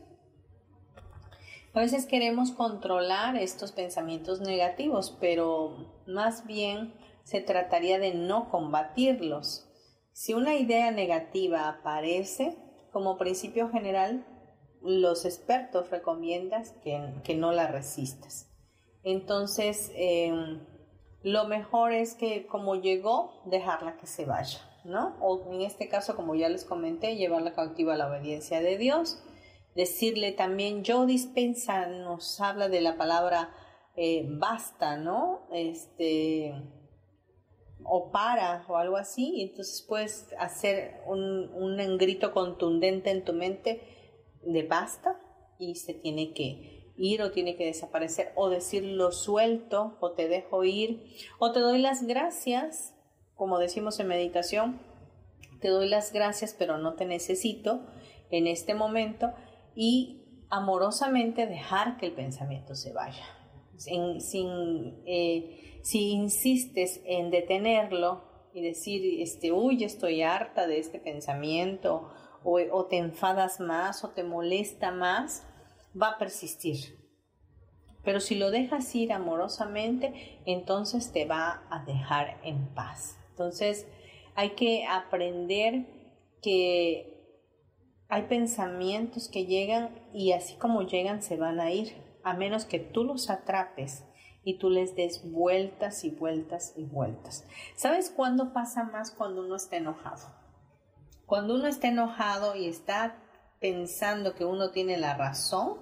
[1.72, 9.68] A veces queremos controlar estos pensamientos negativos, pero más bien se trataría de no combatirlos.
[10.12, 12.58] Si una idea negativa aparece,
[12.92, 14.26] como principio general,
[14.82, 18.50] los expertos recomiendan que, no la resistas.
[19.04, 20.66] Entonces, em,
[21.22, 25.14] lo mejor es que como llegó, dejarla que se vaya, ¿no?
[25.20, 29.22] O en este caso, como ya les comenté, llevarla cautiva a la obediencia de Dios
[29.74, 33.54] decirle también, yo dispensa, nos habla de la palabra
[33.96, 35.46] eh, basta, ¿no?
[35.52, 36.54] Este,
[37.84, 43.80] o para, o algo así, entonces puedes hacer un, un grito contundente en tu mente
[44.42, 45.20] de basta
[45.58, 50.28] y se tiene que ir o tiene que desaparecer, o decir lo suelto o te
[50.28, 51.02] dejo ir,
[51.38, 52.94] o te doy las gracias,
[53.34, 54.80] como decimos en meditación,
[55.60, 57.80] te doy las gracias, pero no te necesito
[58.30, 59.32] en este momento
[59.82, 63.24] y amorosamente dejar que el pensamiento se vaya.
[63.78, 72.12] Sin, eh, si insistes en detenerlo y decir, este, uy, estoy harta de este pensamiento,
[72.44, 75.46] o, o te enfadas más o te molesta más,
[76.00, 76.98] va a persistir.
[78.04, 83.16] Pero si lo dejas ir amorosamente, entonces te va a dejar en paz.
[83.30, 83.86] Entonces
[84.34, 85.86] hay que aprender
[86.42, 87.19] que
[88.10, 91.94] hay pensamientos que llegan y así como llegan se van a ir,
[92.24, 94.04] a menos que tú los atrapes
[94.42, 97.44] y tú les des vueltas y vueltas y vueltas.
[97.76, 100.26] ¿Sabes cuándo pasa más cuando uno está enojado?
[101.24, 103.16] Cuando uno está enojado y está
[103.60, 105.78] pensando que uno tiene la razón,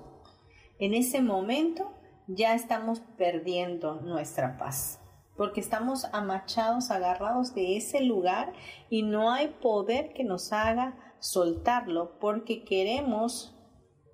[0.79, 1.95] en ese momento
[2.27, 5.01] ya estamos perdiendo nuestra paz,
[5.35, 8.53] porque estamos amachados, agarrados de ese lugar
[8.91, 13.57] y no hay poder que nos haga soltarlo porque queremos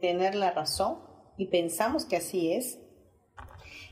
[0.01, 0.99] tener la razón
[1.37, 2.81] y pensamos que así es.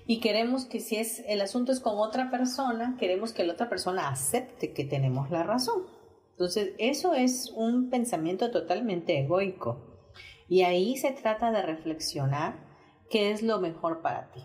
[0.07, 3.69] Y queremos que si es el asunto es con otra persona, queremos que la otra
[3.69, 5.87] persona acepte que tenemos la razón.
[6.33, 10.11] Entonces, eso es un pensamiento totalmente egoico.
[10.49, 12.67] Y ahí se trata de reflexionar
[13.11, 14.41] qué es lo mejor para ti,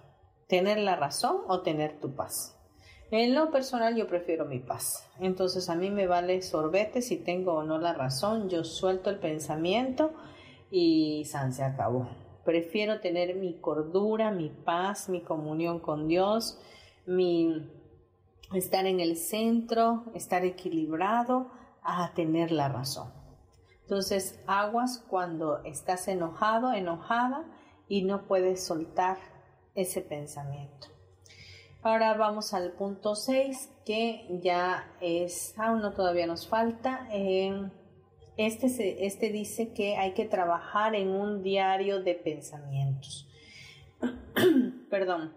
[0.48, 2.57] tener la razón o tener tu paz.
[3.10, 5.10] En lo personal yo prefiero mi paz.
[5.20, 8.50] Entonces a mí me vale sorbete si tengo o no la razón.
[8.50, 10.12] Yo suelto el pensamiento
[10.70, 12.10] y San se acabó.
[12.44, 16.60] Prefiero tener mi cordura, mi paz, mi comunión con Dios,
[17.06, 17.72] mi
[18.54, 21.52] estar en el centro, estar equilibrado
[21.84, 23.14] a tener la razón.
[23.84, 27.46] Entonces aguas cuando estás enojado, enojada
[27.88, 29.18] y no puedes soltar
[29.76, 30.97] ese pensamiento.
[31.88, 37.08] Ahora vamos al punto 6, que ya es, aún no todavía nos falta.
[38.36, 43.30] este, este dice que hay que trabajar en un diario de pensamientos.
[44.90, 45.34] Perdón.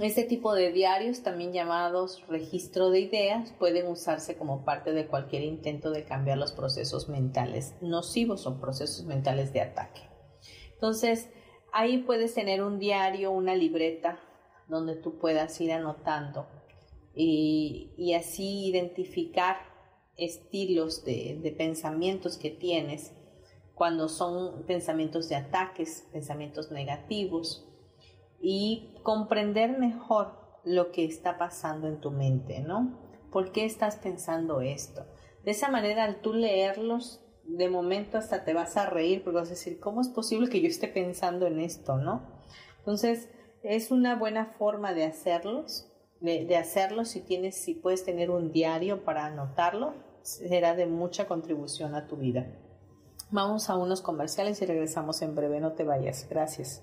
[0.00, 5.42] Este tipo de diarios, también llamados registro de ideas, pueden usarse como parte de cualquier
[5.42, 10.02] intento de cambiar los procesos mentales nocivos o procesos mentales de ataque.
[10.74, 11.28] Entonces,
[11.72, 14.20] ahí puedes tener un diario, una libreta
[14.68, 16.46] donde tú puedas ir anotando
[17.14, 19.56] y, así identificar
[20.16, 23.12] estilos de, pensamientos que tienes
[23.74, 27.68] cuando son pensamientos de ataques, pensamientos negativos
[28.40, 30.32] y comprender mejor
[30.64, 32.98] lo que está pasando en tu mente, ¿no?
[33.32, 35.04] ¿Por qué estás pensando esto?
[35.44, 39.48] De esa manera, al tú leerlos, de momento hasta te vas a reír porque vas
[39.48, 42.22] a decir, ¿cómo es posible que yo esté pensando en esto, no?
[42.78, 43.28] Entonces,
[43.64, 45.90] es una buena forma de hacerlos,
[46.20, 51.94] de, hacerlo si tienes, si puedes tener un diario para anotarlo, será de mucha contribución
[51.94, 52.46] a tu vida.
[53.30, 56.26] Vamos a unos comerciales y regresamos en breve, no te vayas.
[56.28, 56.82] Gracias.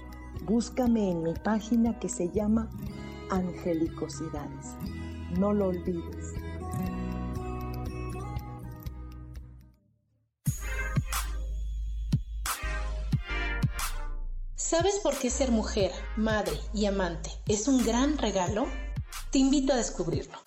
[0.41, 2.67] Búscame en mi página que se llama
[3.29, 4.75] Angelicosidades.
[5.37, 6.33] No lo olvides.
[14.55, 18.65] ¿Sabes por qué ser mujer, madre y amante es un gran regalo?
[19.31, 20.39] Te invito a descubrirlo.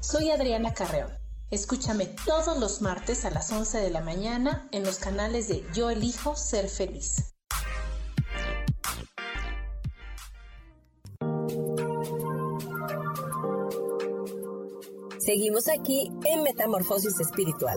[0.00, 1.12] Soy Adriana Carreón.
[1.52, 5.90] Escúchame todos los martes a las 11 de la mañana en los canales de Yo
[5.90, 7.35] elijo ser feliz.
[15.26, 17.76] Seguimos aquí en Metamorfosis Espiritual.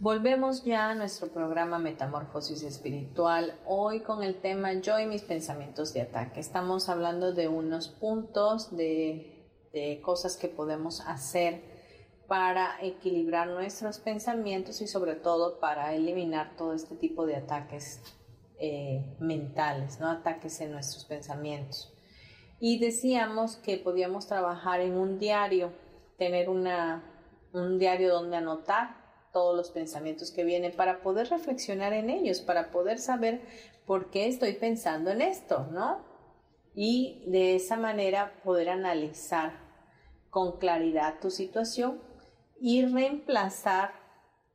[0.00, 5.92] Volvemos ya a nuestro programa Metamorfosis Espiritual, hoy con el tema Yo y mis pensamientos
[5.92, 6.40] de ataque.
[6.40, 9.36] Estamos hablando de unos puntos, de,
[10.02, 11.60] cosas que podemos hacer
[12.26, 18.00] para equilibrar nuestros pensamientos y sobre todo para eliminar todo este tipo de ataques
[18.58, 20.10] eh, mentales, ¿no?
[20.10, 21.92] ataques en nuestros pensamientos.
[22.58, 25.74] Y decíamos que podíamos trabajar en un diario,
[26.16, 27.04] tener una,
[27.52, 28.99] un diario donde anotar
[29.32, 33.40] todos los pensamientos que vienen para poder reflexionar en ellos, para poder saber
[33.86, 36.04] por qué estoy pensando en esto, ¿no?
[36.74, 39.52] Y de esa manera poder analizar
[40.30, 42.00] con claridad tu situación
[42.60, 43.92] y reemplazar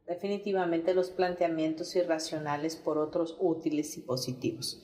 [0.07, 4.81] definitivamente los planteamientos irracionales por otros útiles y positivos.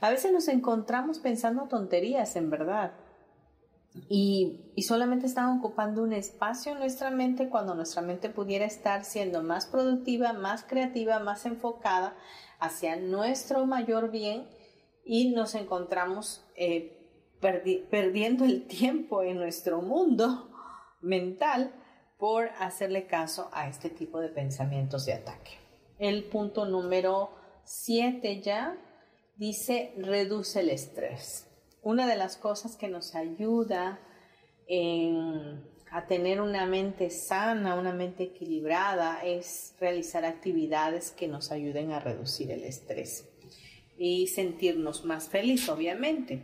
[0.00, 2.92] A veces nos encontramos pensando tonterías, en verdad,
[4.08, 9.42] y, solamente están ocupando un espacio en nuestra mente cuando nuestra mente pudiera estar siendo
[9.42, 12.16] más productiva, más creativa, más enfocada
[12.60, 14.48] hacia nuestro mayor bien
[15.04, 16.92] y nos encontramos eh,
[17.40, 20.50] perdiendo el tiempo en nuestro mundo
[21.00, 21.72] mental
[22.18, 25.52] por hacerle caso a este tipo de pensamientos de ataque.
[25.98, 27.30] El punto número
[27.64, 28.76] 7 ya
[29.36, 31.46] dice reduce el estrés
[31.86, 34.00] una de las cosas que nos ayuda
[35.92, 42.00] a tener una mente sana, una mente equilibrada, es realizar actividades que nos ayuden a
[42.00, 43.28] reducir el estrés
[43.96, 46.42] y sentirnos más felices, obviamente.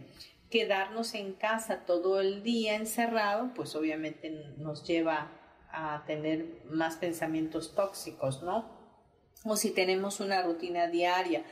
[0.48, 5.32] Quedarnos en casa todo el día encerrado, pues obviamente nos lleva
[5.72, 8.70] a tener más pensamientos tóxicos, ¿no?
[9.44, 11.44] O si tenemos una rutina diaria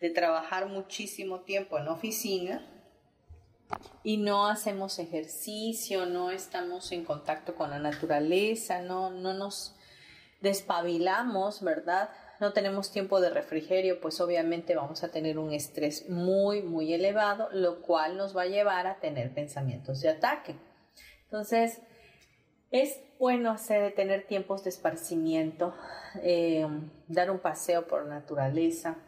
[0.00, 2.72] de trabajar muchísimo tiempo en oficina,
[4.02, 9.74] y no hacemos ejercicio, no estamos en contacto con la naturaleza, no, no nos
[10.40, 12.10] despabilamos, ¿verdad?
[12.38, 17.48] No tenemos tiempo de refrigerio, pues obviamente vamos a tener un estrés muy, muy elevado,
[17.52, 20.54] lo cual nos va a llevar a tener pensamientos de ataque.
[21.24, 21.80] Entonces,
[22.70, 25.74] es bueno hacer, tener tiempos de esparcimiento,
[26.22, 26.66] eh,
[27.08, 28.98] dar un paseo por naturaleza,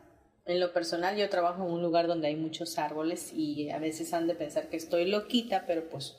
[0.48, 4.14] en lo personal yo trabajo en un lugar donde hay muchos árboles y a veces
[4.14, 6.16] han de pensar que estoy loquita, pero pues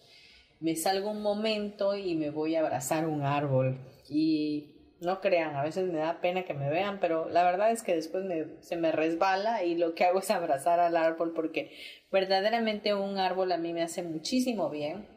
[0.59, 3.77] me salgo un momento y me voy a abrazar un árbol
[4.07, 7.81] y no crean, a veces me da pena que me vean, pero la verdad es
[7.81, 8.25] que después
[8.59, 11.71] se me resbala y lo que hago es abrazar al árbol porque
[12.11, 15.07] verdaderamente un árbol a mí me hace muchísimo bien.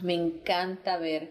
[0.00, 1.30] Me encanta ver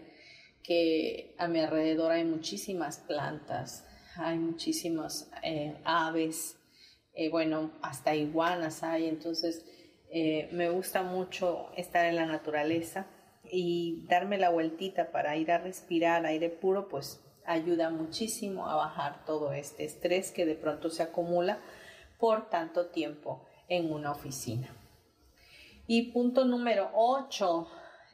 [0.62, 3.86] que a mi alrededor hay muchísimas plantas,
[4.16, 6.57] hay muchísimas eh, aves,
[7.18, 9.66] eh, bueno, hasta iguanas hay, entonces
[10.08, 13.08] eh, me gusta mucho estar en la naturaleza
[13.50, 19.24] y darme la vueltita para ir a respirar aire puro, pues ayuda muchísimo a bajar
[19.24, 21.58] todo este estrés que de pronto se acumula
[22.20, 24.72] por tanto tiempo en una oficina.
[25.88, 27.66] Y punto número 8,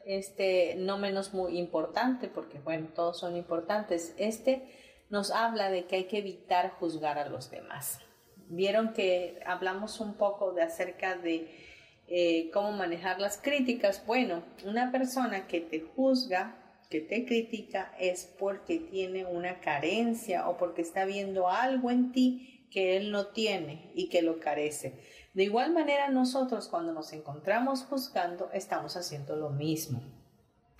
[0.07, 4.67] este no menos muy importante, porque bueno, todos son importantes, este
[5.11, 7.99] nos habla de que hay que evitar juzgar a los demás.
[8.49, 11.49] Vieron que hablamos un poco de acerca de
[12.07, 14.05] eh, cómo manejar las críticas.
[14.05, 16.55] Bueno, una persona que te juzga,
[16.89, 22.67] que te critica, es porque tiene una carencia o porque está viendo algo en ti
[22.71, 24.99] que él no tiene y que lo carece.
[25.33, 30.01] De igual manera, nosotros cuando nos encontramos juzgando, estamos haciendo lo mismo.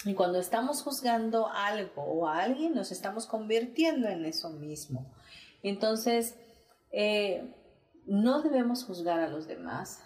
[0.06, 5.12] Y cuando estamos juzgando algo o a alguien, nos estamos convirtiendo en eso mismo.
[5.64, 6.36] Entonces,
[6.98, 7.54] eh,
[8.06, 10.00] no debemos juzgar a los demás,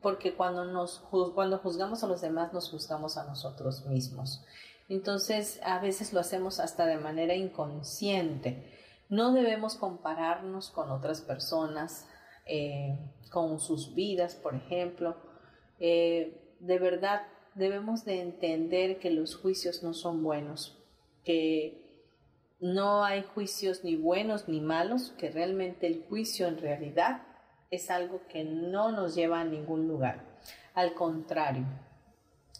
[0.00, 1.00] porque cuando, nos,
[1.34, 4.42] cuando juzgamos a los demás, nos juzgamos a nosotros mismos.
[4.88, 8.72] Entonces, a veces lo hacemos hasta de manera inconsciente.
[9.10, 12.08] No debemos compararnos con otras personas,
[12.46, 12.98] eh,
[13.30, 15.16] con sus vidas, por ejemplo.
[15.78, 20.82] Eh, de verdad debemos de entender que los juicios no son buenos,
[21.22, 21.83] que
[22.64, 27.20] no hay juicios ni buenos ni malos, que realmente el juicio en realidad
[27.70, 30.24] es algo que no nos lleva a ningún lugar.
[30.72, 31.66] Al contrario,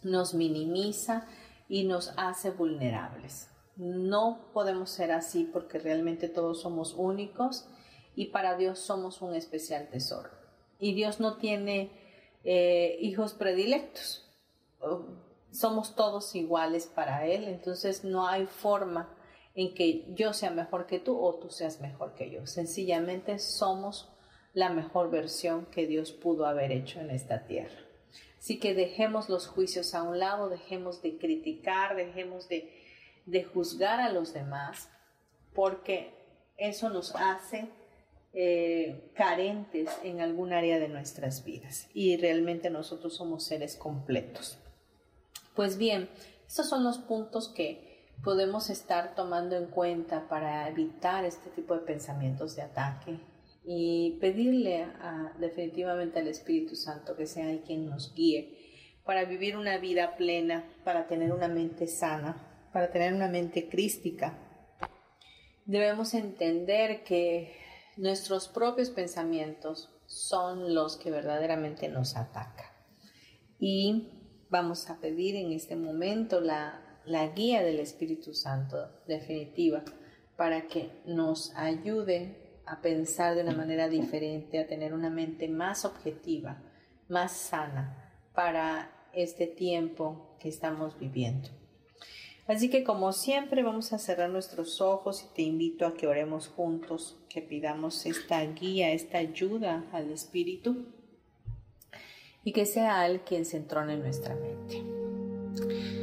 [0.02, 1.26] nos minimiza
[1.70, 3.48] y nos hace vulnerables.
[3.76, 7.66] No podemos ser así porque realmente todos somos únicos
[8.14, 10.28] y para Dios somos un especial tesoro.
[10.78, 11.90] Y Dios no tiene
[12.44, 14.30] eh, hijos predilectos.
[15.50, 19.08] Somos todos iguales para Él, entonces no hay forma
[19.54, 22.46] en que yo sea mejor que tú o tú seas mejor que yo.
[22.46, 24.10] Sencillamente somos
[24.52, 27.80] la mejor versión que Dios pudo haber hecho en esta tierra.
[28.38, 32.70] Así que dejemos los juicios a un lado, dejemos de criticar, dejemos de,
[33.26, 34.90] de juzgar a los demás,
[35.54, 36.12] porque
[36.56, 37.68] eso nos hace
[38.32, 44.58] eh, carentes en algún área de nuestras vidas y realmente nosotros somos seres completos.
[45.54, 46.10] Pues bien,
[46.46, 47.83] estos son los puntos que
[48.22, 53.18] podemos estar tomando en cuenta para evitar este tipo de pensamientos de ataque
[53.64, 54.86] y pedirle
[55.38, 58.58] definitivamente al Espíritu Santo que sea el quien nos guíe
[59.04, 64.38] para vivir una vida plena, para tener una mente sana, para tener una mente crística.
[65.66, 67.54] Debemos entender que
[67.96, 72.66] nuestros propios pensamientos son los que verdaderamente nos atacan.
[73.58, 74.10] Y
[74.50, 76.83] vamos a pedir en este momento la,
[77.34, 79.82] guía del Espíritu Santo definitiva
[80.36, 82.36] para que nos ayude
[82.66, 86.62] a pensar de una manera diferente, a tener una mente más objetiva,
[87.08, 91.48] más sana para este tiempo que estamos viviendo.
[92.46, 96.48] Así que como siempre vamos a cerrar nuestros ojos y te invito a que oremos
[96.48, 100.86] juntos, que pidamos esta guía, esta ayuda al Espíritu
[102.42, 105.93] y que sea Él quien se entrone en nuestra mente.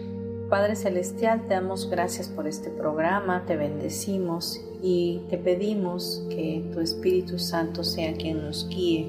[0.51, 6.81] Padre Celestial, te damos gracias por este programa, te bendecimos y te pedimos que tu
[6.81, 9.07] Espíritu Santo sea quien nos guíe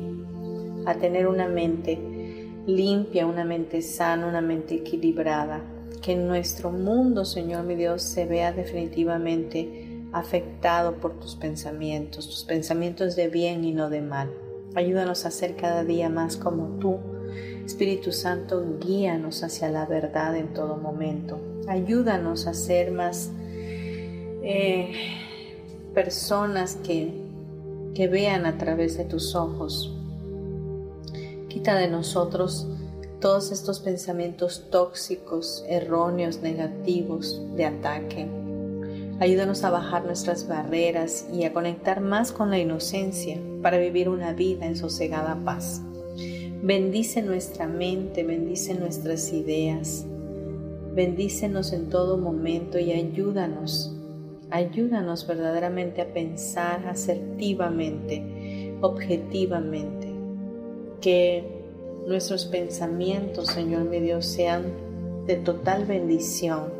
[0.86, 1.98] a tener una mente
[2.64, 5.64] limpia, una mente sana, una mente equilibrada
[6.00, 13.16] que nuestro mundo, Señor mi Dios, se vea definitivamente afectado por tus pensamientos, tus pensamientos
[13.16, 14.30] de bien y no de mal.
[14.76, 17.00] Ayúdanos a ser cada día más como tú.
[17.64, 21.40] Espíritu Santo, guíanos hacia la verdad en todo momento.
[21.68, 23.30] Ayúdanos a ser más
[24.42, 24.92] eh,
[25.94, 27.12] personas que,
[27.94, 29.96] que vean a través de tus ojos.
[31.48, 32.66] Quita de nosotros
[33.20, 38.26] todos estos pensamientos tóxicos, erróneos, negativos de ataque.
[39.20, 44.32] Ayúdanos a bajar nuestras barreras y a conectar más con la inocencia para vivir una
[44.32, 45.82] vida en sosegada paz.
[46.64, 50.06] Bendice nuestra mente, bendice nuestras ideas,
[50.94, 53.92] bendícenos en todo momento y ayúdanos,
[54.48, 60.06] ayúdanos verdaderamente a pensar asertivamente, objetivamente,
[61.00, 61.42] que
[62.06, 64.62] nuestros pensamientos, Señor mi Dios, sean
[65.26, 66.74] de total bendición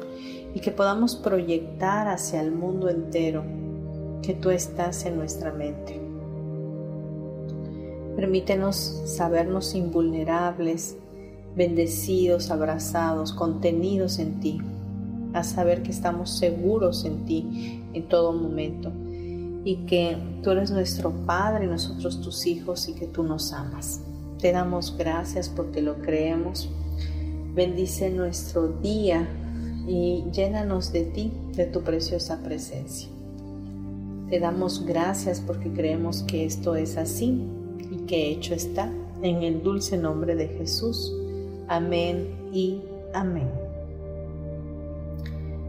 [0.54, 3.42] y que podamos proyectar hacia el mundo entero
[4.22, 6.11] que tú estás en nuestra mente.
[8.22, 10.96] Permítenos sabernos invulnerables,
[11.56, 14.60] bendecidos, abrazados, contenidos en ti,
[15.32, 18.92] a saber que estamos seguros en ti en todo momento
[19.64, 24.02] y que tú eres nuestro Padre, nosotros tus hijos y que tú nos amas.
[24.38, 26.68] Te damos gracias porque lo creemos.
[27.56, 29.28] Bendice nuestro día
[29.88, 33.08] y llénanos de ti, de tu preciosa presencia.
[34.30, 37.42] Te damos gracias porque creemos que esto es así
[38.06, 38.92] que hecho está
[39.22, 41.14] en el dulce nombre de Jesús.
[41.68, 42.82] Amén y
[43.14, 43.50] amén.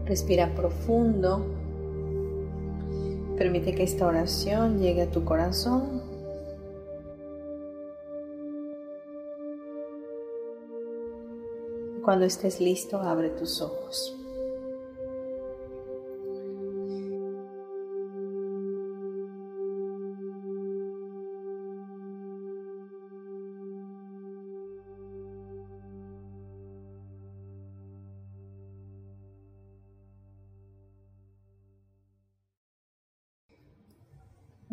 [0.06, 1.44] Respira profundo.
[3.38, 6.02] Permite que esta oración llegue a tu corazón.
[12.04, 14.14] Cuando estés listo, abre tus ojos.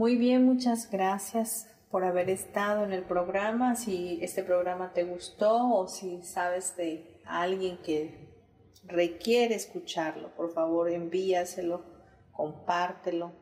[0.01, 3.75] Muy bien, muchas gracias por haber estado en el programa.
[3.75, 8.33] Si este programa te gustó o si sabes de alguien que
[8.87, 11.85] requiere escucharlo, por favor envíaselo,
[12.31, 13.33] compártelo.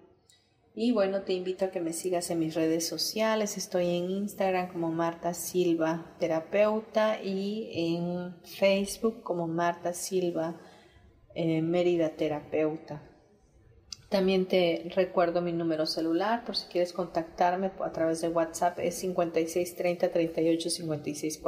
[0.76, 3.56] Y bueno, te invito a que me sigas en mis redes sociales.
[3.56, 10.60] Estoy en Instagram como Marta Silva Terapeuta y en Facebook como Marta Silva
[11.36, 13.09] eh, Mérida Terapeuta.
[14.10, 18.96] También te recuerdo mi número celular por si quieres contactarme a través de WhatsApp es
[18.96, 21.42] 5630 38 56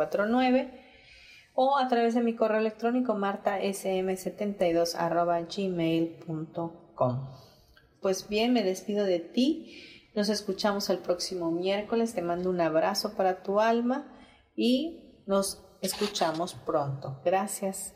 [1.54, 4.96] o a través de mi correo electrónico martasm72
[5.56, 7.28] gmail.com.
[8.00, 10.10] Pues bien, me despido de ti.
[10.16, 12.14] Nos escuchamos el próximo miércoles.
[12.14, 14.06] Te mando un abrazo para tu alma
[14.56, 17.22] y nos escuchamos pronto.
[17.26, 17.96] Gracias.